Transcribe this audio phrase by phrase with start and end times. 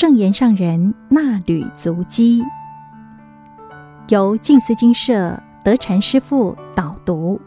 [0.00, 2.42] 正言上人那履足迹，
[4.08, 7.38] 由静思金社德禅师父导读。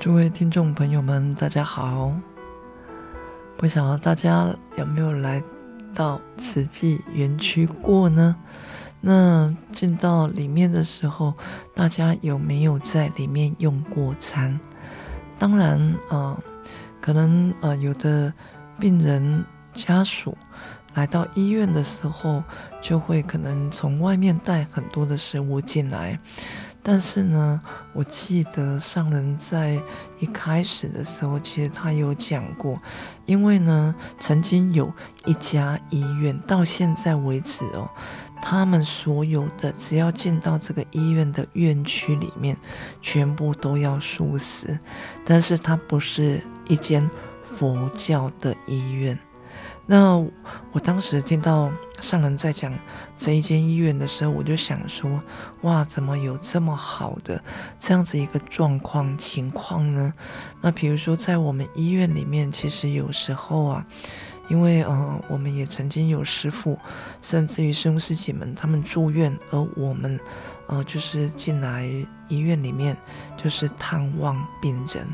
[0.00, 2.12] 诸位听众朋友们，大家好！
[3.56, 5.40] 不晓得大家有没有来
[5.94, 8.34] 到慈济园区过呢？
[9.06, 11.34] 那进到里面的时候，
[11.74, 14.58] 大家有没有在里面用过餐？
[15.38, 16.34] 当然，呃，
[17.02, 18.32] 可能呃有的
[18.78, 19.44] 病人
[19.74, 20.34] 家属
[20.94, 22.42] 来到医院的时候，
[22.80, 26.16] 就会可能从外面带很多的食物进来。
[26.82, 27.60] 但是呢，
[27.92, 29.82] 我记得上人在
[30.18, 32.78] 一开始的时候，其实他有讲过，
[33.26, 34.90] 因为呢，曾经有
[35.26, 37.88] 一家医院到现在为止哦，
[38.46, 42.54] 他们所有的只要进到这个医院的院区里面，
[43.00, 44.78] 全部都要素食，
[45.24, 47.08] 但是它不是一间
[47.42, 49.18] 佛教的医院。
[49.86, 50.16] 那
[50.72, 52.70] 我当时听到上人在讲
[53.16, 55.22] 这一间医院的时候，我就想说：
[55.62, 57.42] 哇，怎么有这么好的
[57.78, 60.12] 这样子一个状况情况呢？
[60.60, 63.86] 那比如说在我们医院里面，其实有时候啊，
[64.48, 66.78] 因为呃，我们也曾经有师傅，
[67.22, 70.18] 甚至于师兄师姐们他们住院，而我们
[70.66, 71.88] 呃就是进来
[72.28, 72.96] 医院里面
[73.36, 75.06] 就是探望病人。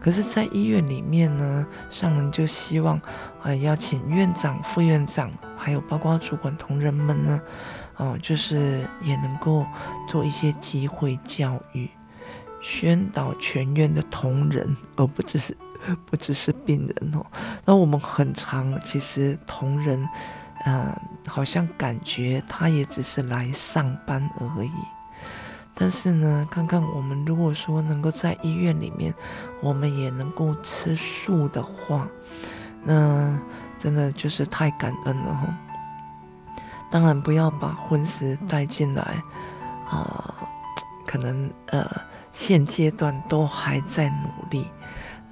[0.00, 2.98] 可是，在医院里面呢，上人就希望，
[3.42, 7.40] 呃，要请院长、副院长，还有包括主管同仁们呢，
[7.98, 9.64] 哦、就是也能够
[10.08, 11.88] 做一些机会教育，
[12.60, 15.56] 宣导全院的同仁，而不只是
[16.06, 17.24] 不只是病人哦。
[17.64, 20.02] 那我们很常，其实同仁，
[20.64, 24.72] 嗯、呃，好像感觉他也只是来上班而已。
[25.74, 29.12] 但是呢，看看我们如果说能够在医院里面，
[29.62, 32.06] 我们也能够吃素的话，
[32.84, 33.38] 那
[33.78, 35.46] 真的就是太感恩了哈。
[36.90, 39.02] 当然不要把荤食带进来，
[39.88, 40.34] 啊、呃，
[41.06, 41.90] 可能呃
[42.34, 44.66] 现阶段都还在努力。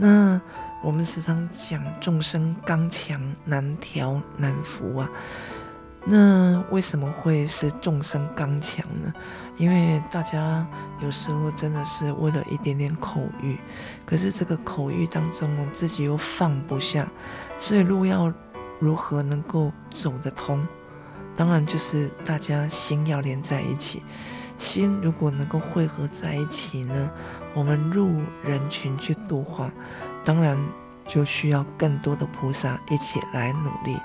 [0.02, 0.40] 那
[0.82, 5.10] 我们时常讲众生刚强难调难服啊。
[6.06, 9.12] 那为什么会是众生刚强呢？
[9.58, 10.66] 因为大家
[11.02, 13.58] 有时候真的是为了一点点口欲，
[14.06, 17.06] 可是这个口欲当中呢，自己又放不下，
[17.58, 18.32] 所以路要
[18.78, 20.66] 如何能够走得通？
[21.36, 24.02] 当然就是大家心要连在一起，
[24.60, 27.10] 心如果能够汇合在一起呢，
[27.54, 29.70] 我们入人群去度化，
[30.22, 30.56] 当然
[31.08, 33.98] 就需要更多的菩萨一起来努力。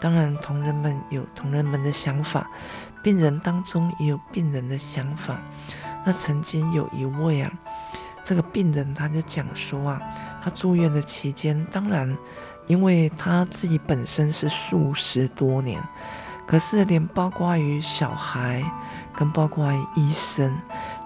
[0.00, 2.46] 当然，同仁们有同仁们的想法，
[3.02, 5.36] 病人当中也有病人的想法。
[6.06, 7.50] 那曾经有一位啊，
[8.24, 10.00] 这个病人他就讲说啊，
[10.40, 12.16] 他住院的期间，当然，
[12.68, 15.82] 因为他自己本身是素食多年，
[16.46, 18.62] 可是连包括于小孩
[19.18, 20.56] 跟包括医生，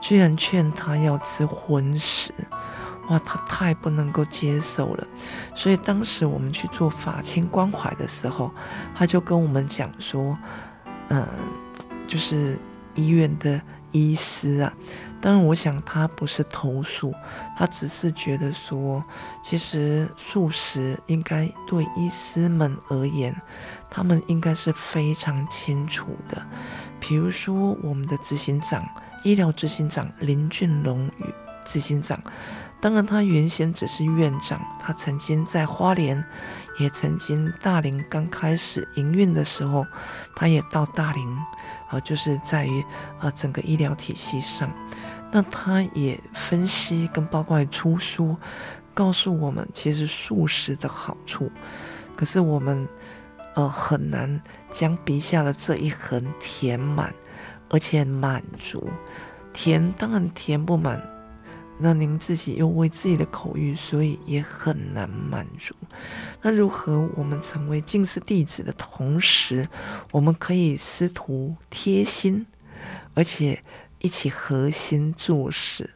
[0.02, 2.30] 居然劝他要吃荤食。
[3.08, 5.06] 哇，他太不能够接受了，
[5.56, 8.52] 所以当时我们去做法亲关怀的时候，
[8.94, 10.36] 他就跟我们讲说，
[11.08, 11.26] 嗯，
[12.06, 12.58] 就是
[12.94, 14.72] 医院的医师啊，
[15.22, 17.14] 当然我想他不是投诉，
[17.56, 19.02] 他只是觉得说，
[19.40, 23.32] 其实素食应该对医师们而言，
[23.88, 26.42] 他们应该是非常清楚的，
[26.98, 28.84] 比如说我们的执行长，
[29.22, 31.32] 医疗执行长林俊龙与
[31.64, 32.20] 执行长。
[32.80, 36.20] 当然，他原先只是院长，他曾经在花莲，
[36.80, 39.86] 也曾经大林刚开始营运的时候，
[40.34, 41.38] 他也到大林，
[41.90, 42.84] 呃，就是在于
[43.20, 44.68] 呃整个医疗体系上，
[45.32, 48.36] 那他也分析跟包括出书，
[48.92, 51.50] 告诉我们其实素食的好处，
[52.14, 52.86] 可是我们
[53.54, 54.40] 呃很难
[54.72, 57.14] 将鼻下的这一横填满，
[57.70, 58.90] 而且满足，
[59.54, 61.02] 填当然填不满。
[61.78, 65.74] 那您自己又为自己的口欲，所以也很难满足。
[66.42, 69.66] 那如何我们成为近视弟子的同时，
[70.12, 72.46] 我们可以师徒贴心，
[73.14, 73.64] 而且
[74.02, 75.88] 一起合心做事。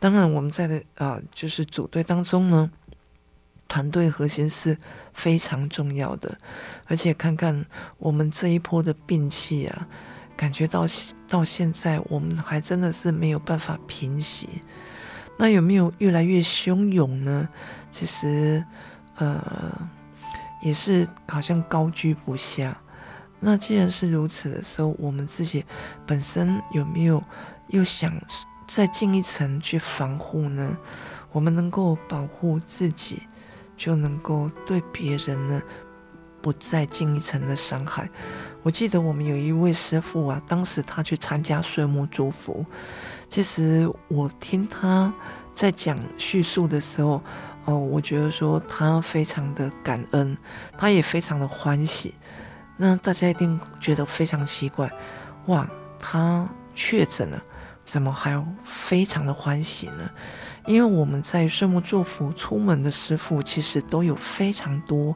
[0.00, 2.68] 当然，我们在的啊、呃，就是组队当中呢，
[3.68, 4.76] 团队核心是
[5.12, 6.36] 非常重要的。
[6.88, 7.64] 而且看看
[7.98, 9.86] 我们这一波的病气啊，
[10.36, 10.84] 感觉到
[11.28, 14.48] 到现在，我们还真的是没有办法平息。
[15.38, 17.48] 那有没有越来越汹涌呢？
[17.92, 18.64] 其实，
[19.16, 19.72] 呃，
[20.62, 22.76] 也是好像高居不下。
[23.44, 25.64] 那既然是如此的时候，我们自己
[26.06, 27.20] 本身有没有
[27.68, 28.12] 又想
[28.68, 30.78] 再进一层去防护呢？
[31.32, 33.22] 我们能够保护自己，
[33.76, 35.60] 就能够对别人呢，
[36.40, 38.08] 不再进一层的伤害。
[38.62, 42.64] 我记得我们有一位师父啊，当时他去参加岁末祝福，
[43.28, 45.12] 其实我听他
[45.52, 47.20] 在讲叙述的时候，
[47.64, 50.38] 哦，我觉得说他非常的感恩，
[50.78, 52.14] 他也非常的欢喜。
[52.76, 54.90] 那大家一定觉得非常奇怪，
[55.46, 57.40] 哇，他确诊了，
[57.84, 60.10] 怎么还非常的欢喜呢？
[60.66, 65.14] 因为我们在岁末祝福出门的师傅，其实都有非常多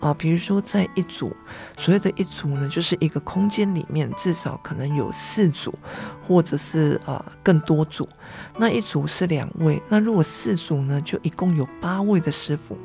[0.00, 1.34] 啊，比如说在一组，
[1.76, 5.78] 所谓的一组呢，就是一个空间里面至少可能有四组，
[6.26, 8.08] 或者是啊更多组。
[8.56, 12.76] 那一组是两位，那如果四组呢，就一共有八位的师傅。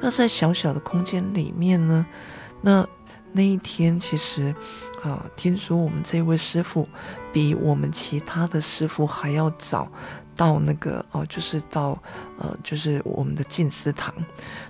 [0.00, 2.06] 那在小小的空间里面呢，
[2.62, 2.88] 那。
[3.32, 4.54] 那一天，其实，
[5.02, 6.88] 啊，听说我们这位师傅
[7.32, 9.90] 比我们其他的师傅还要早
[10.34, 12.00] 到那个哦，就是到
[12.38, 14.14] 呃，就是我们的静思堂。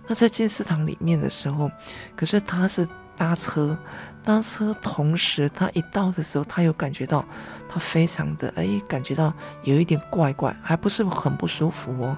[0.07, 1.71] 那在静思堂里面的时候，
[2.17, 3.77] 可是他是搭车，
[4.23, 7.25] 搭车同时他一到的时候，他有感觉到
[7.69, 9.33] 他非常的哎，感觉到
[9.63, 12.17] 有一点怪怪，还不是很不舒服哦。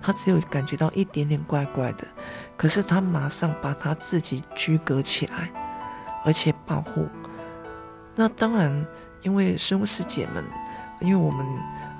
[0.00, 2.06] 他只有感觉到一点点怪怪的，
[2.58, 5.50] 可是他马上把他自己居隔起来。
[6.24, 7.06] 而且保护，
[8.16, 8.86] 那当然，
[9.22, 10.42] 因为师兄师姐们，
[11.00, 11.46] 因为我们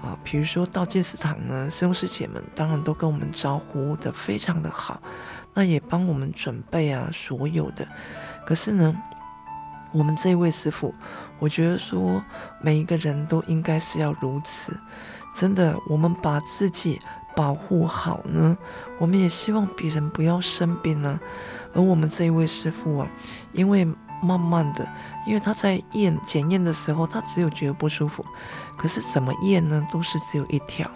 [0.03, 5.01] 啊，比如说到静思堂呢，师兄师姐们当然都跟我们招呼的非常的好，
[5.53, 7.87] 那也帮我们准备啊所有的。
[8.47, 8.97] 可是呢，
[9.93, 10.95] 我们这一位师傅，
[11.39, 12.23] 我觉得说
[12.63, 14.73] 每一个人都应该是要如此，
[15.35, 16.99] 真的，我们把自己
[17.37, 18.57] 保护好呢，
[18.99, 21.21] 我们也希望别人不要生病呢。
[21.75, 23.09] 而我们这一位师傅啊，
[23.53, 23.87] 因为
[24.25, 24.89] 慢慢的，
[25.27, 28.25] 因为他在验检验的时候，他只有觉得不舒服，
[28.77, 30.91] 可是怎么验呢，都是只有一条。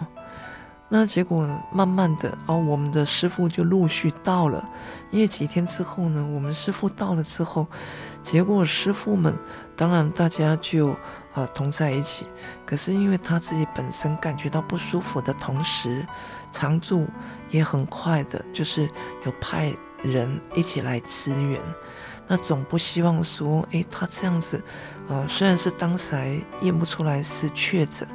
[0.91, 4.67] 那结果慢慢的，哦，我们的师傅就陆续到了。
[5.11, 7.67] 因为几天之后呢，我们师傅到了之后，
[8.23, 9.37] 结果师傅们
[9.75, 10.95] 当然大家就
[11.35, 12.25] 呃同在一起。
[12.65, 16.03] 可是因为他自己本身感觉到不舒服的同时，
[16.51, 17.05] 常住
[17.51, 18.89] 也很快的，就是
[19.27, 19.71] 有派
[20.01, 21.61] 人一起来支援。
[22.31, 24.61] 那总不希望说，诶，他这样子，
[25.07, 28.07] 呃，虽然是当时还验不出来是确诊，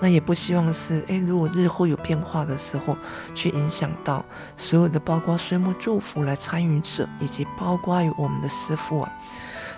[0.00, 2.96] 那也不希望是，诶，如果日后有变化的时候，
[3.34, 4.24] 去影响到
[4.56, 9.12] 所有的，包括岁末祝福来参与者，以及包括于我们的师傅啊。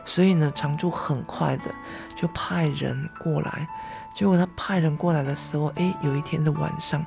[0.05, 1.65] 所以呢，常住很快的
[2.15, 3.67] 就派人过来。
[4.13, 7.03] 结果他派人过来的时候，诶，有一天的晚上，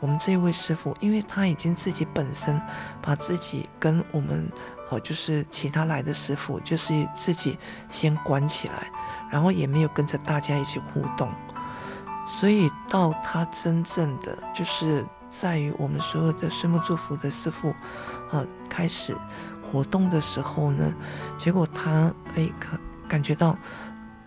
[0.00, 2.60] 我们这位师傅，因为他已经自己本身
[3.00, 4.46] 把自己跟我们。
[4.90, 7.58] 哦，就是其他来的师傅，就是自己
[7.88, 8.90] 先关起来，
[9.30, 11.30] 然后也没有跟着大家一起互动，
[12.26, 17.74] 所以到他真正的就是在于我们所有的岁末祝福的师傅，
[18.30, 19.14] 呃，开始
[19.70, 20.94] 活动的时候呢，
[21.36, 23.54] 结果他哎感感觉到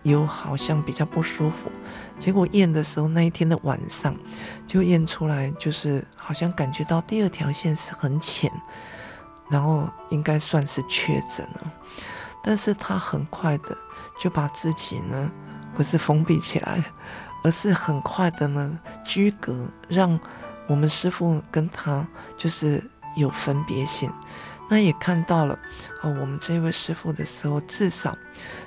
[0.04, 1.72] 有好像比较不舒服，
[2.20, 4.14] 结果验的时候那一天的晚上
[4.64, 8.48] 就验出来，就是好像感觉到第二条线是很浅。
[9.52, 11.72] 然后应该算是确诊了，
[12.42, 13.76] 但是他很快的
[14.18, 15.30] 就把自己呢，
[15.74, 16.82] 不是封闭起来，
[17.44, 20.18] 而是很快的呢居隔，让
[20.66, 22.06] 我们师傅跟他
[22.38, 22.82] 就是
[23.14, 24.10] 有分别性。
[24.70, 25.52] 那也看到了
[26.00, 28.16] 啊，我们这位师傅的时候，至少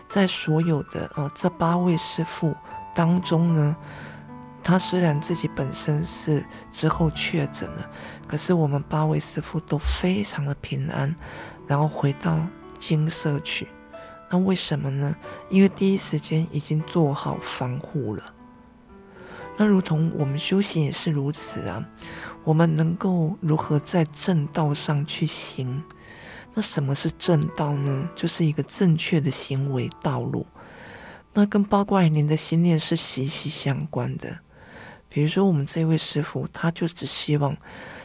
[0.07, 2.55] 在所有的呃这八位师傅
[2.93, 3.75] 当中呢。
[4.67, 7.87] 他虽然自己本身是之后确诊了，
[8.27, 11.15] 可是我们八位师父都非常的平安，
[11.67, 12.39] 然后回到
[12.79, 13.67] 精舍去。
[14.27, 15.15] 那为什么呢？
[15.51, 18.33] 因为第一时间已经做好防护了。
[19.55, 21.85] 那如同我们修行也是如此啊，
[22.43, 25.83] 我们能够如何在正道上去行？
[26.55, 28.09] 那什么是正道呢？
[28.15, 30.47] 就是一个正确的行为道路。
[31.35, 34.39] 那跟八卦年的心念是息息相关的。
[35.15, 37.55] 比如说，我们这位师傅，他就只希望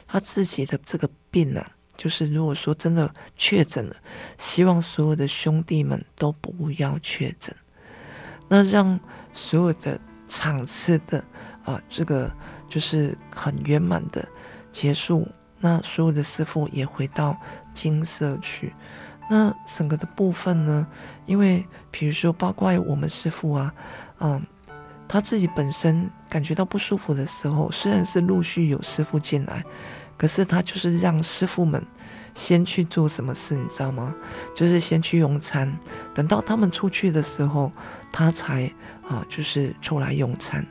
[0.07, 3.97] 他自己的这个病啊，就是如果说真的确诊了，
[4.39, 7.53] 希望所有的兄弟们都不要确诊，
[8.47, 9.01] 那让
[9.33, 11.25] 所有的场次的
[11.65, 12.31] 啊，这个
[12.69, 14.25] 就是很圆满的
[14.71, 15.27] 结束。
[15.59, 17.37] 那所有的师傅也回到
[17.75, 18.73] 金色去。
[19.29, 20.87] 那整个的部分呢，
[21.27, 23.75] 因为比如说，包括我们师傅啊，
[24.21, 24.41] 嗯。
[25.13, 29.65] 他自己本身感觉到不舒服的时候，虽然是陆续有师傅进来，
[30.17, 31.85] 可是他就是让师傅们
[32.33, 34.15] 先去做什么事，你知道吗？
[34.55, 35.77] 就是先去用餐，
[36.15, 37.73] 等到他们出去的时候，
[38.13, 40.65] 他才啊，就是出来用餐。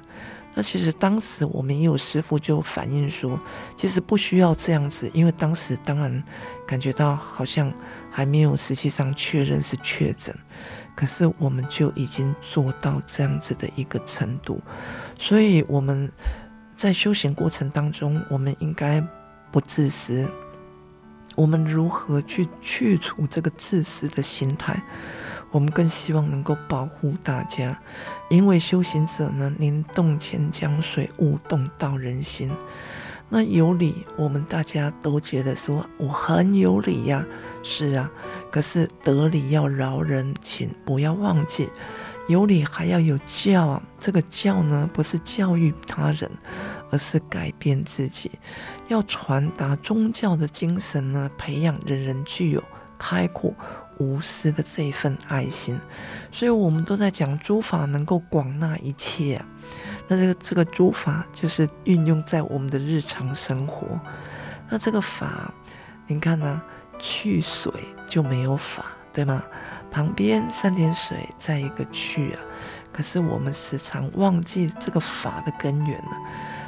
[0.55, 3.37] 那其实当时我们也有师傅就反映说，
[3.75, 6.23] 其实不需要这样子，因为当时当然
[6.65, 7.71] 感觉到好像
[8.09, 10.33] 还没有实际上确认是确诊，
[10.99, 14.59] 可是我们就已经做到这样子的一个程度，
[15.17, 16.11] 所以我们
[16.75, 19.01] 在修行过程当中，我们应该
[19.49, 20.29] 不自私。
[21.37, 24.83] 我们如何去去除这个自私的心态？
[25.51, 27.79] 我们更希望能够保护大家，
[28.29, 32.51] 因为修行者呢，您动千江水，勿动到人心。
[33.29, 37.25] 那有理，我们大家都觉得说我很有理呀，
[37.63, 38.11] 是啊。
[38.51, 41.69] 可是得理要饶人，请不要忘记，
[42.27, 43.81] 有理还要有教啊。
[43.99, 46.29] 这个教呢，不是教育他人。
[46.91, 48.31] 而是改变自己，
[48.87, 52.63] 要传达宗教的精神呢，培养人人具有
[52.97, 53.53] 开阔
[53.99, 55.79] 无私的这份爱心。
[56.31, 59.39] 所以，我们都在讲诸法能够广纳一切。
[60.09, 63.87] 那这个这个诸法就是运用在我们的日常生活。
[64.67, 65.53] 那这个法，
[66.07, 66.61] 你看呢、
[66.97, 67.71] 去水
[68.07, 69.41] 就没有法，对吗？
[69.91, 72.41] 旁边三点水，再一个去啊。
[72.91, 76.11] 可是我们时常忘记这个法的根源了。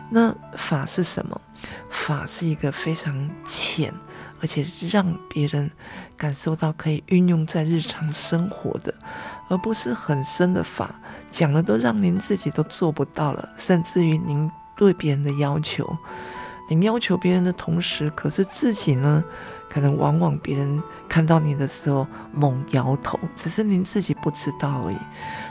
[0.10, 1.42] 那法是什么？
[1.90, 3.94] 法是一个非常浅，
[4.42, 5.70] 而且让别人
[6.18, 8.94] 感受到可以运用在日常生活的，
[9.50, 10.94] 而不是很深的法，
[11.30, 15.98] 讲了都让您自己都做不到了，甚至于您对别人的要求，
[16.70, 19.24] 您要求别人的同时，可是自己呢，
[19.70, 24.98] 可能往往别人看到你的时候猛摇头，只是您自己不知道而已。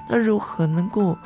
[0.09, 1.17] 那如何能够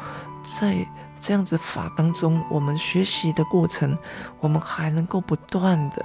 [0.42, 0.86] 在
[1.18, 3.96] 这样子法当中，我们学习的过程，
[4.40, 6.04] 我们还能够不断的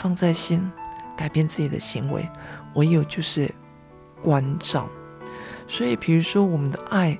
[0.00, 0.72] 放在心，
[1.14, 2.26] 改变自己的行为。
[2.74, 3.52] 唯有就是
[4.22, 4.88] 关照。
[5.68, 7.18] 所以，比如说我们的爱，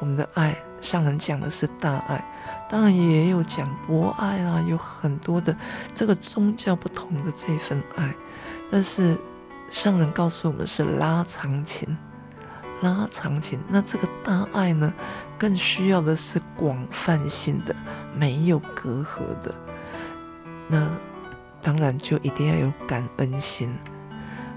[0.00, 2.22] 我们的爱，上人讲的是大爱，
[2.68, 5.56] 当然也有讲博爱啊，有很多的
[5.94, 8.14] 这个宗教不同的这份爱，
[8.70, 9.16] 但是
[9.70, 11.96] 上人告诉我们是拉长情。
[12.82, 14.92] 拉长情，那这个大爱呢，
[15.38, 17.74] 更需要的是广泛性的，
[18.14, 19.54] 没有隔阂的。
[20.68, 20.86] 那
[21.64, 23.76] 当然就一定要有感恩心。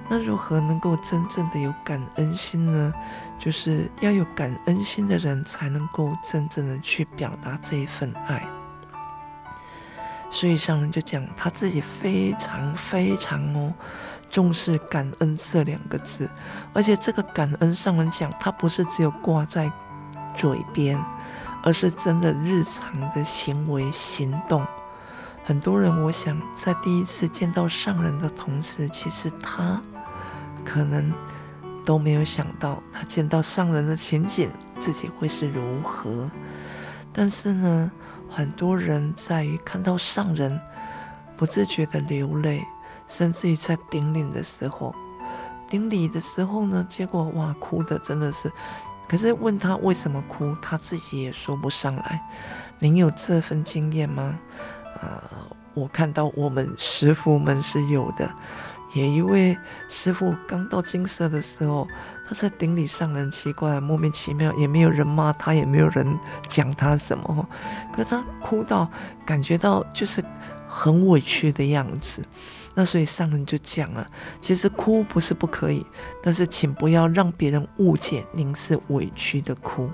[0.09, 2.93] 那如何能够真正的有感恩心呢？
[3.39, 8.45] 就是要有感恩心的人，才能够真正的去表达这一份爱。
[10.29, 13.73] 所以上人就讲他自己非常非常哦。
[14.29, 16.29] 重视感恩这两个字，
[16.73, 19.71] 而且这个感恩上人讲，它不是只有挂在
[20.35, 21.01] 嘴边，
[21.63, 24.67] 而是真的日常的行为行动。
[25.47, 29.81] 很多人，我想在第一次见到上人的同时，其实他
[30.65, 31.09] 可能
[31.85, 36.29] 都没有想到，他见到上人的情景自己会是如何。
[37.13, 37.89] 但是呢，
[38.29, 40.59] 很多人在于看到上人，
[41.37, 42.61] 不自觉的流泪。
[43.07, 44.93] 甚至于在顶礼的时候，
[45.65, 48.51] 顶礼的时候呢，结果哇，哭的真的是。
[49.07, 52.21] 可是问他为什么哭，他自己也说不上来。
[52.79, 54.37] 您有这份经验吗？
[55.01, 55.23] 啊、
[55.73, 58.29] 我看到我们师傅们是有的。
[58.93, 59.55] 有一位
[59.89, 61.87] 师傅刚到金色的时候，
[62.27, 67.47] 他在顶礼上人，奇怪，莫名其妙，也没有人骂他，也没有人讲他什么。
[67.93, 68.89] 可是他哭到
[69.25, 70.23] 感觉到就是
[70.67, 72.23] 很委屈的样子。
[72.73, 75.85] 那所以上人就讲了，其实哭不是不可以，
[76.23, 79.89] 但是请不要让别人误解您是委屈的哭。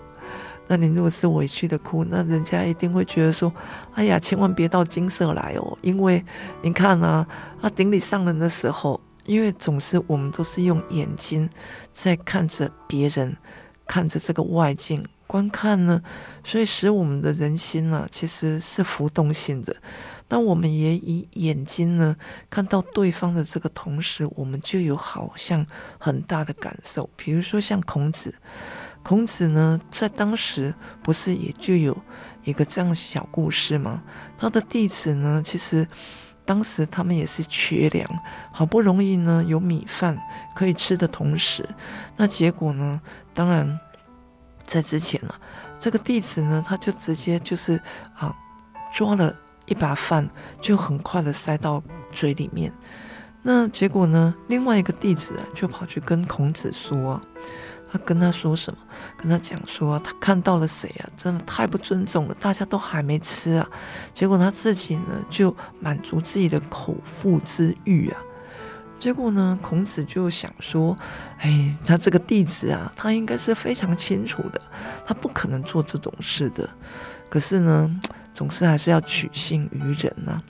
[0.68, 3.54] 那你如果是委屈的哭，那人家一定会觉得说，
[3.94, 6.24] 哎呀，千万别到金色来哦，因为
[6.62, 7.28] 你看啊，
[7.62, 11.50] 啊顶礼上人的时候，因为总是我们都是用眼睛
[11.92, 13.36] 在看着别人，
[13.86, 16.02] 看着这个外境观看呢，
[16.44, 19.76] 所以使我们的人心呢，其实是浮动性的。
[20.30, 22.16] 那我们也以眼睛呢
[22.50, 25.66] 看到对方的这个同时，我们就有好像
[26.00, 27.10] 很大的感受。
[27.16, 28.34] 比如说像孔子，
[29.04, 31.96] 孔子呢在当时不是也就有
[32.44, 34.02] 一个这样小故事吗？
[34.38, 35.88] 他的弟子呢，其实
[36.46, 38.10] 当时他们也是缺粮，
[38.52, 40.18] 好不容易呢有米饭
[40.56, 41.68] 可以吃的同时，
[42.18, 43.00] 那结果呢，
[43.34, 43.80] 当然
[44.64, 45.40] 在之前啊，
[45.78, 47.80] 这个弟子呢他就直接就是
[48.16, 48.36] 啊
[48.94, 49.36] 抓了。
[49.66, 50.30] 一把饭
[50.60, 51.82] 就很快的塞到
[52.12, 52.70] 嘴里面，
[53.44, 54.36] 那结果呢？
[54.50, 57.22] 另外一个弟子，就跑去跟孔子说，
[57.94, 58.80] 他跟他说什么？
[59.16, 61.06] 跟他讲说，他看到了谁啊？
[61.16, 62.36] 真的太不尊重了！
[62.40, 63.70] 大家都还没吃啊，
[64.12, 68.18] 结果他自己呢，就满足自己的口腹之欲啊。
[69.00, 70.98] 结果呢，孔子就想说
[71.38, 74.60] ：“哎，他这个弟子啊，他应该是非常清楚的，
[75.06, 76.68] 他不可能做这种事的。
[77.30, 78.00] 可是呢，
[78.34, 80.44] 总是还是要取信于人呐、啊，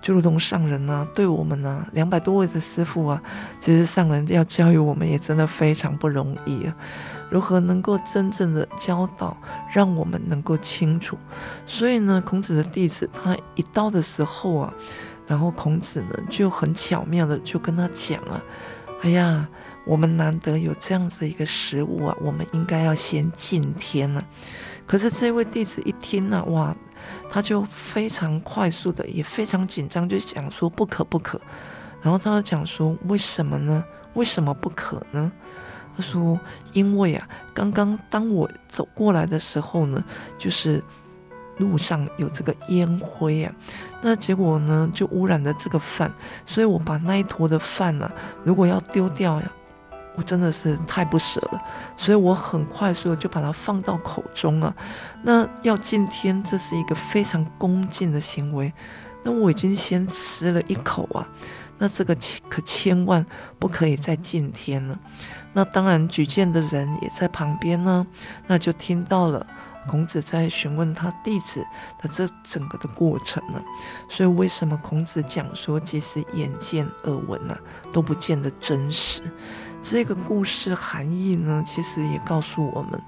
[0.00, 3.22] 就如同上人啊，对我们啊，两百多位的师父啊，
[3.60, 6.76] 其实上人要教育我们也真的非常不容易啊。
[7.30, 9.36] 如何能够真正的教导，
[9.72, 11.16] 让我们能够清楚？
[11.66, 14.74] 所以呢，孔子的弟子他一到的时候啊。”
[15.24, 18.42] 然后孔子呢就很巧妙的就跟他讲啊，
[19.02, 19.48] 哎呀，
[19.84, 24.24] 我们难得有这样子一个食物啊，我们应该要先敬天了。
[24.86, 26.74] 可是这位弟子一听呢，哇，
[27.28, 31.40] 他就非常快速的，也非常紧张，就讲说不可不可。
[32.00, 33.84] 然后他就讲说，为什么呢？
[34.14, 35.30] 为什么不可呢？
[35.96, 36.38] 他说，
[36.72, 40.02] 因为啊，刚刚当我走过来的时候呢，
[40.38, 40.82] 就是。
[41.58, 43.54] 路上有这个烟灰啊，
[44.00, 46.10] 那结果呢就污染了这个饭，
[46.46, 48.12] 所以我把那一坨的饭呢、啊，
[48.42, 49.52] 如果要丢掉呀，
[50.14, 51.62] 我真的是太不舍了，
[51.96, 54.74] 所以我很快速的就把它放到口中啊。
[55.22, 58.72] 那要敬天，这是一个非常恭敬的行为，
[59.22, 61.26] 那我已经先吃了一口啊，
[61.78, 62.16] 那这个
[62.48, 63.24] 可千万
[63.58, 64.98] 不可以再敬天了。
[65.54, 68.06] 那当然举荐的人也在旁边呢，
[68.46, 69.46] 那就听到了。
[69.88, 71.60] 孔子在询问他弟子
[72.00, 73.60] 的这整个的过程呢，
[74.08, 77.58] 所以为什么孔子讲说，即使眼见耳闻呢，
[77.92, 79.20] 都不见得真实？
[79.82, 83.02] 这个故事含义呢，其实也告诉我们，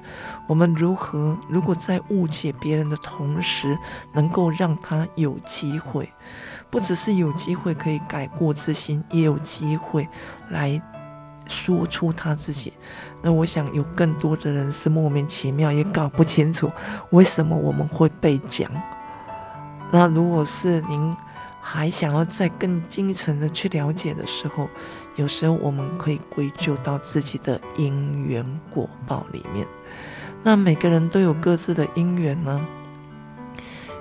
[0.49, 3.79] 我们如何如果在误解别人的同时，
[4.13, 6.13] 能够让他有机会，
[6.71, 10.09] 不只是有机会可以改过自新，也有机会
[10.51, 10.83] 来。
[11.47, 12.73] 说出他自己，
[13.21, 16.73] 那我想有更多的人是莫名其妙，也搞不清楚
[17.11, 18.71] 为什么我们会被讲。
[19.93, 21.15] 那如果是您
[21.61, 24.71] 还想要再更精层的去了解的时候，
[25.17, 29.67] 有时候我们可以归咎到自己的因缘果报里面。
[30.43, 32.61] 那每个人都有各自的因缘呢，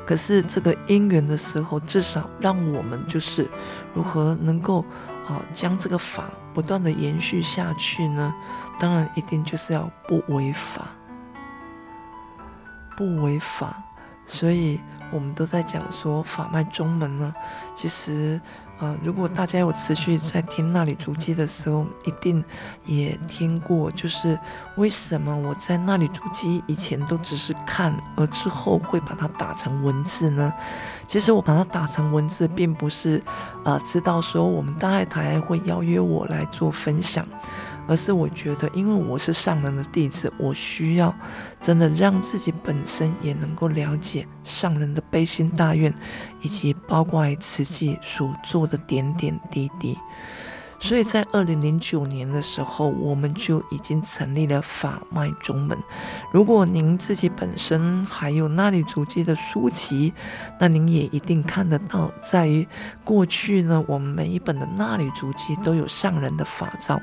[0.06, 3.50] 可是这个因缘的时候，至少让我们就是
[3.94, 4.84] 如何能够。
[5.26, 8.34] 好，将这个法不断的延续下去呢，
[8.78, 10.86] 当然一定就是要不违法，
[12.98, 13.82] 不违法，
[14.26, 14.82] 所以
[15.14, 17.34] 我们都在讲说法脉中门呢，
[17.74, 18.42] 其实。
[18.84, 22.44] 呃，如果大家有持续在听那里足迹的时候，一定
[22.86, 24.38] 也听过，就是
[24.76, 30.52] 为什么我在那里足迹以前都只是看，而之后会把它打成文字呢？
[31.08, 33.24] 其实我把它打成文字，并不是
[33.64, 37.26] 呃知道说我们大爱台会邀约我来做分享。
[37.88, 41.14] 而是我觉得，因为我是上人的弟子，我需要
[41.62, 45.94] 真的让自己本身也能够了解上人的悲心大愿，
[46.42, 49.98] 以及包括慈济所做的点点滴滴。
[50.84, 55.78] 所以在二零零九年的时候，我们就已经成立了法脉中门。
[56.30, 60.14] 如果您自己本身还有衲履足迹的书籍，
[60.60, 62.68] 那您也一定看得到，在于
[63.06, 67.00] 过去呢，我们每一本的衲履足迹都有上人的法照。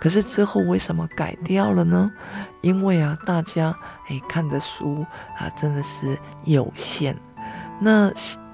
[0.00, 2.10] 可是之后为什么改掉了呢？
[2.62, 3.76] 因为啊，大家
[4.08, 5.04] 诶看的书
[5.38, 7.14] 啊真的是有限。
[7.78, 8.10] 那。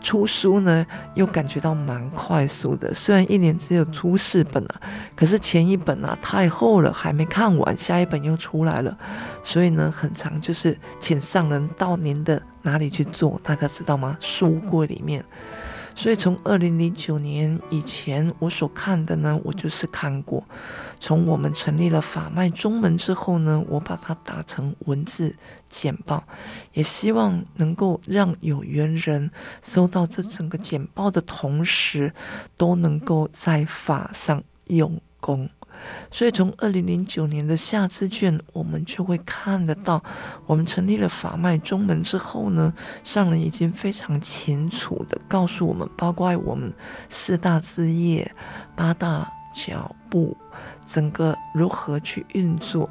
[0.07, 2.95] 出书呢，又感觉到蛮快速的。
[2.95, 4.81] 虽然一年只有出四本啊，
[5.16, 8.97] 可是前一本啊太厚了，还没看完，下一本又出来了。
[9.42, 14.16] 所以呢，很长就是请上人到您的哪里去做，大家知道吗？
[14.21, 15.25] 书柜里面。
[15.98, 20.44] 所以从二零零九年以前，我所看的呢，我就是看过。
[21.00, 25.35] 从我们成立了法脉中门之后呢，我把它打成文字
[25.70, 26.22] 简报，
[26.74, 29.30] 也希望能够让有缘人
[29.62, 32.12] 收到这整个简报的同时，
[32.56, 35.48] 都能够在法上用功。
[36.10, 40.02] 所以，从二零零九年的夏资卷，我们就会看得到，
[40.46, 42.72] 我们成立了法脉中门之后呢，
[43.04, 46.72] 上人已经非常清楚地告诉我们，包括我们
[47.08, 48.30] 四大志业、
[48.74, 50.36] 八大脚步，
[50.86, 52.88] 整个如何去运作。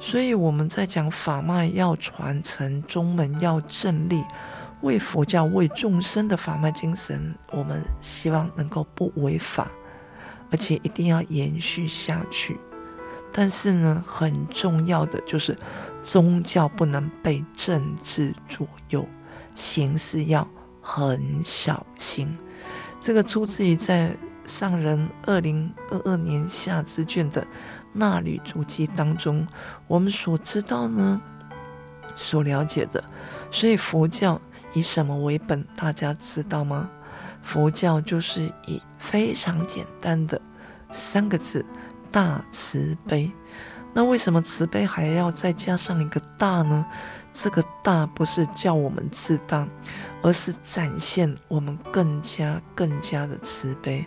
[0.00, 4.24] 所以我们在讲法脉要传承，中门要正立，
[4.80, 9.70] 为佛教、为众生的法脉精神，我们希望能够不违法。
[10.52, 12.60] 而且一定要延续下去，
[13.32, 15.56] 但是呢，很重要的就是
[16.02, 19.08] 宗教不能被政治左右，
[19.54, 20.46] 行事要
[20.82, 22.36] 很小心。
[23.00, 24.14] 这个出自于在
[24.46, 27.46] 上人二零二二年夏之卷的
[27.94, 29.48] 纳履足迹当中，
[29.88, 31.20] 我们所知道呢，
[32.14, 33.02] 所了解的。
[33.50, 34.40] 所以佛教
[34.74, 35.66] 以什么为本？
[35.76, 36.90] 大家知道吗？
[37.42, 40.40] 佛教就是以非常简单的
[40.92, 41.64] 三个字：
[42.10, 43.30] 大慈悲。
[43.94, 46.86] 那为什么慈悲还要再加上一个大呢？
[47.34, 49.66] 这个大不是叫我们自大，
[50.22, 54.06] 而是展现我们更加更加的慈悲。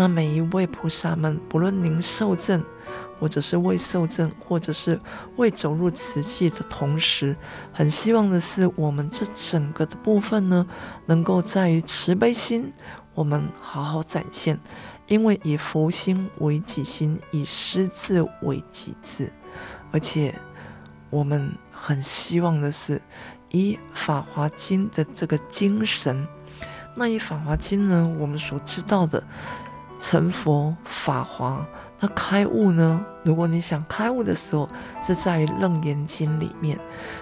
[0.00, 2.64] 那每一位菩萨们，不论您受证，
[3.18, 4.98] 或者是未受证，或者是
[5.36, 7.36] 未走入慈济的同时，
[7.70, 10.66] 很希望的是，我们这整个的部分呢，
[11.04, 12.72] 能够在于慈悲心，
[13.12, 14.58] 我们好好展现。
[15.06, 19.30] 因为以佛心为己心，以师志为己志，
[19.92, 20.34] 而且
[21.10, 23.02] 我们很希望的是
[23.50, 26.26] 以《法华经》的这个精神。
[26.94, 29.22] 那以《法华经》呢，我们所知道的
[30.00, 31.64] 成佛法华，
[32.00, 33.04] 那开悟呢？
[33.22, 34.66] 如果你想开悟的时候，
[35.06, 36.78] 是在《楞严经》里面。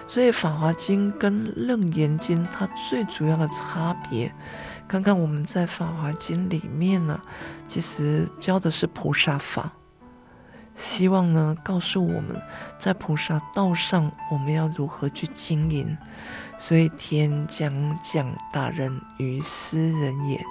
[0.07, 4.33] 所以《法华经》跟《楞严经》它最主要的差别。
[4.87, 7.19] 看看我们在《法华经》里面呢，
[7.67, 9.73] 其实教的是菩萨法，
[10.73, 12.41] 希望呢告诉我们
[12.79, 15.97] 在菩萨道上我们要如何去经营。
[16.57, 17.71] 所以天将
[18.03, 20.43] 降大任于斯人也，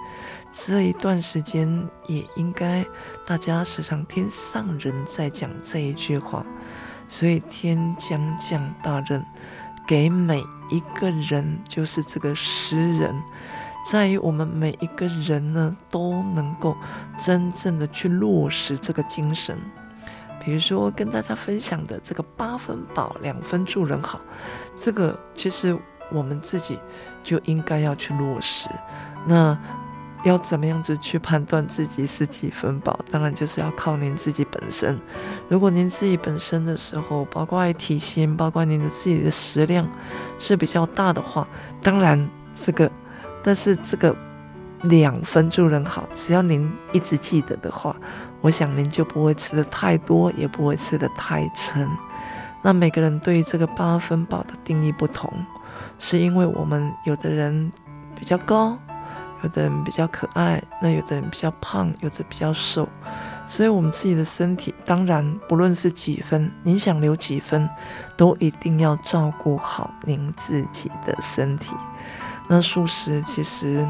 [0.66, 2.84] 这一段时间也应该
[3.24, 6.44] 大家时常听上人在讲这一句话。
[7.06, 9.24] 所以天将降大任
[9.86, 13.14] 给每一个人，就是这个诗人。
[13.90, 16.76] 在于我们每一个人呢，都能够
[17.18, 19.56] 真正的去落实这个精神。
[20.44, 24.20] 比如说，跟大家分享的这个八分饱，两分助人好，
[24.76, 25.78] 这个其实
[26.10, 26.78] 我们自己
[27.22, 28.68] 就应该要去落实。
[29.26, 29.56] 那
[30.28, 33.00] 要怎么样子去判断自己是几分饱？
[33.10, 34.98] 当然就是要靠您自己本身。
[35.48, 39.88] 如果您自己本身的时候，包括爱体型，包括您的自己的食量
[40.38, 41.46] 是比较大的话，
[41.82, 42.90] 当然这个。
[43.40, 44.14] 但是这个
[44.82, 47.96] 两分助人好，只要您一直记得的话，
[48.40, 51.88] 我想您就不会吃得太多，也不会吃得太撑。
[52.62, 55.32] 那每个人对于这个八分饱的定义不同，
[55.98, 57.72] 是因为我们有的人
[58.14, 58.76] 比较高，
[59.42, 62.88] 有的人比较可爱，那有的人比较胖，有的比较瘦，
[63.46, 67.68] 所以我们自己的身体，当然不论是几分，您想留几分，
[68.16, 71.74] 都一定要照顾好您自己的身体。
[72.48, 73.86] 那素食其实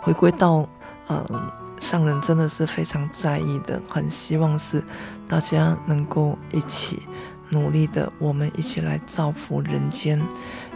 [0.00, 0.66] 回归到，
[1.08, 4.82] 嗯，上人真的是非常在意的，很希望是
[5.28, 7.02] 大家能够一起
[7.50, 10.20] 努力的，我们一起来造福人间。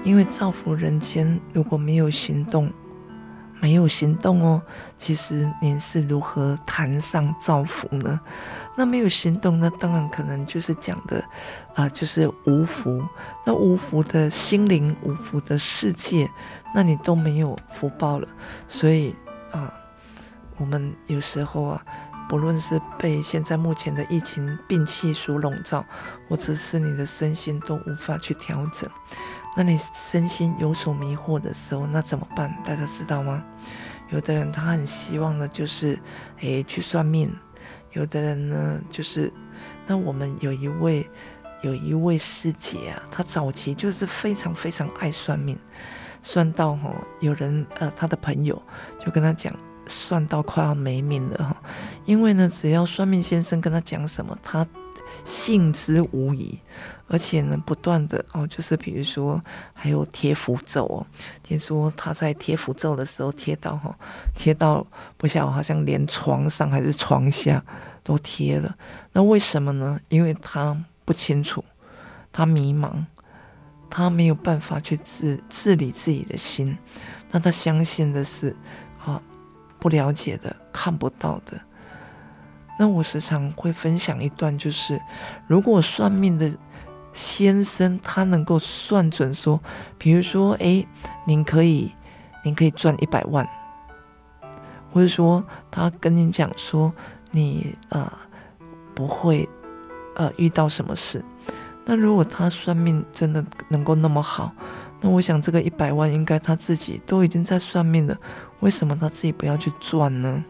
[0.05, 2.69] 因为造福人间如果没有行动，
[3.63, 4.61] 没有行动哦，
[4.99, 8.19] 其实您是如何谈上造福呢？
[8.75, 11.25] 那没有行动，那当然可能就是讲的，
[11.77, 13.07] 啊、就是无福。
[13.47, 16.29] 那无福的心灵，无福的世界，
[16.75, 18.27] 那你都没有福报了。
[18.67, 19.15] 所以
[19.53, 19.73] 啊、
[20.57, 21.81] 我们有时候啊，
[22.29, 25.85] 不论是被现在目前的疫情病气所笼罩，
[26.29, 28.91] 或者是你的身心都无法去调整，
[29.57, 32.55] 那你身心有所迷惑的时候，那怎么办？
[32.65, 33.43] 大家知道吗？
[34.11, 35.99] 有的人他很希望的就是，
[36.41, 37.31] 诶，去算命。
[37.93, 39.31] 有的人呢，就是
[39.87, 41.07] 那我们有一位
[41.63, 45.59] 有一位师姐啊，她早期就是非常非常爱算命，
[46.23, 48.61] 算到哈，有人呃，她的朋友
[48.99, 49.55] 就跟他讲，
[49.87, 51.57] 算到快要没命了哈，
[52.07, 54.67] 因为呢，只要算命先生跟他讲什么，他
[55.25, 56.59] 信之无疑，
[57.09, 61.07] 而且呢，不断的哦，就是比如说还有贴符咒哦，
[61.43, 63.97] 听说他在贴符咒的时候贴到哈，
[64.35, 67.65] 贴到不晓好像连床上还是床下
[68.03, 68.77] 都贴了。
[69.13, 70.01] 那为什么呢？
[70.09, 71.65] 因为他不清楚，
[72.33, 73.05] 他迷茫，
[73.91, 76.77] 他没有办法去治治理自己的心。
[77.31, 78.55] 那他相信的是
[79.05, 79.23] 啊，
[79.79, 81.61] 不了解的，看不到的。
[82.79, 85.01] 那我时常会分享一段，就是
[85.47, 86.51] 如果算命的
[87.13, 89.61] 先生他能够算准说，
[89.99, 90.87] 比如说，诶，
[91.27, 91.93] 您可以，
[92.43, 93.47] 您可以赚一百万，
[94.91, 96.93] 或者说他跟你讲说，
[97.31, 98.11] 你呃
[98.95, 99.49] 不会
[100.17, 101.23] 呃遇到什么事，
[101.85, 104.51] 那如果他算命真的能够那么好，
[105.03, 108.17] 那我想这个一百万应该他自己都已经在算命了，
[108.61, 110.43] 为什么他自己不要去赚呢？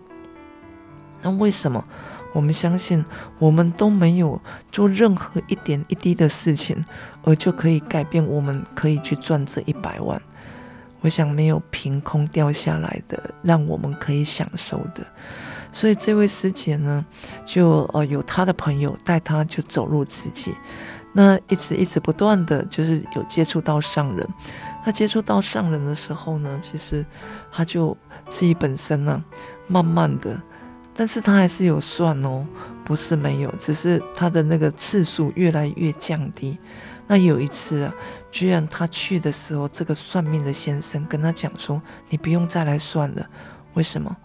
[1.21, 1.85] 那为什么？
[2.33, 3.05] 我们相信，
[3.39, 4.41] 我们都没有
[4.71, 6.85] 做任何一点一滴的事情，
[7.23, 8.27] 而就可以改变。
[8.27, 10.21] 我们可以去赚这一百万。
[11.01, 15.05] 我想没有凭空掉下来的，让我们可以享受的。
[15.73, 17.05] 所以这位师姐呢，
[17.45, 20.55] 就呃有她的朋友带她就走入自己，
[21.13, 24.27] 那一直一直不断的就是有接触到上人。
[24.85, 27.05] 她接触到上人的时候呢，其实
[27.51, 27.97] 她就
[28.29, 29.23] 自己本身呢，
[29.67, 30.41] 慢慢的。
[30.95, 32.47] 但是他还是有算哦，
[32.85, 36.59] 不是没有，只是他的那个次数越来越降低。
[37.07, 37.95] 那有一次啊，
[38.31, 43.29] 居然他去的时候，这个算命的先生跟他讲说：“你不用再来算了。”
[43.75, 44.17] 为什么？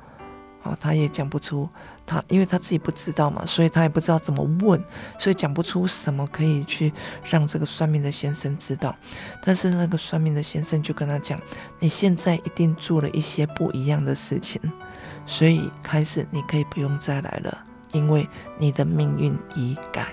[0.64, 1.68] 哦，他也讲不出。
[2.06, 4.82] 他因为他自己不知道嘛，所以他也不知道怎么问，
[5.20, 6.94] 所以讲不出什么可以去
[7.30, 8.96] 让这个算命的先生知道。
[9.44, 11.38] 但是那个算命的先生就跟他讲
[11.80, 14.62] ：“你现在一定做了一些不一样的事情，
[15.28, 17.56] 所以开始你可以不用再来了，
[17.92, 20.08] 因为你的命运已改。”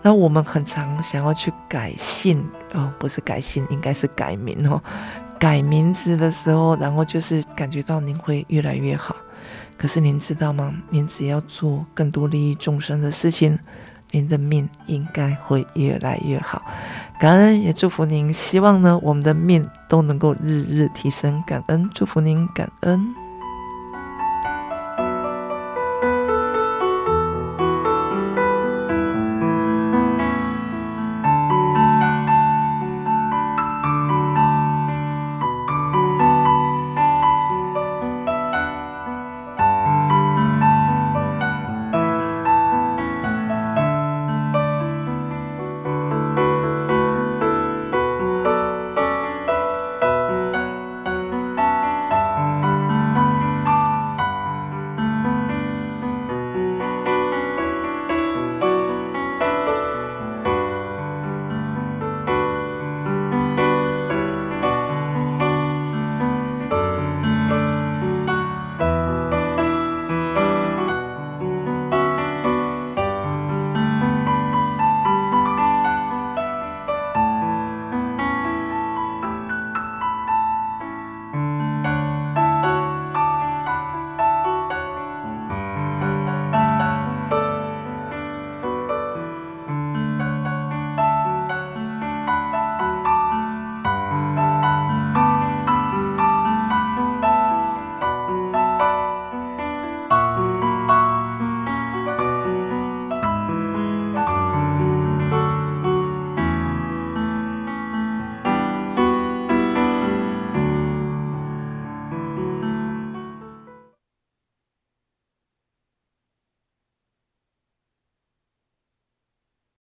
[0.00, 4.82] 那我们很常想要去改姓哦，不是改姓，应该是改名哦。
[5.38, 9.16] 改名字的时候，然后就是感觉到您会越来越好。
[9.76, 10.74] 可是您知道吗？
[10.90, 13.58] 您只要做更多利益众生的事情，
[14.10, 16.62] 您的命应该会越来越好。
[17.18, 21.42] 感恩也祝福您，希望呢我们的命都能够日日提升。
[21.46, 23.23] 感恩祝福您，感恩。